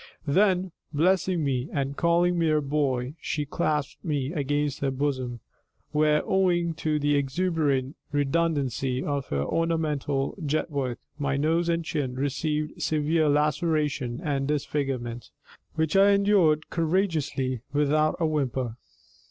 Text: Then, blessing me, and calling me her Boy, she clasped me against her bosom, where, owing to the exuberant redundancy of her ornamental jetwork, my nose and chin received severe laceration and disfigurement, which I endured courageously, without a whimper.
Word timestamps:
Then, 0.25 0.71
blessing 0.91 1.43
me, 1.43 1.69
and 1.71 1.95
calling 1.95 2.35
me 2.39 2.47
her 2.47 2.59
Boy, 2.59 3.13
she 3.21 3.45
clasped 3.45 4.03
me 4.03 4.33
against 4.33 4.79
her 4.79 4.89
bosom, 4.89 5.41
where, 5.91 6.25
owing 6.25 6.73
to 6.73 6.97
the 6.97 7.15
exuberant 7.15 7.95
redundancy 8.11 9.03
of 9.03 9.27
her 9.27 9.43
ornamental 9.43 10.35
jetwork, 10.43 10.97
my 11.19 11.37
nose 11.37 11.69
and 11.69 11.85
chin 11.85 12.15
received 12.15 12.81
severe 12.81 13.29
laceration 13.29 14.19
and 14.23 14.47
disfigurement, 14.47 15.29
which 15.75 15.95
I 15.95 16.13
endured 16.13 16.71
courageously, 16.71 17.61
without 17.71 18.15
a 18.19 18.25
whimper. 18.25 18.77